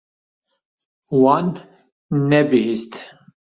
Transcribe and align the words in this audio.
Wan 1.21 1.47
nebihîst. 2.29 2.93